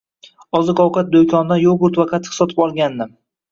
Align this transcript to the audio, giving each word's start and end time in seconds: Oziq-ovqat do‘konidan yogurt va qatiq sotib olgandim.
Oziq-ovqat 0.59 1.11
do‘konidan 1.17 1.63
yogurt 1.65 2.01
va 2.03 2.09
qatiq 2.15 2.41
sotib 2.41 2.65
olgandim. 2.69 3.17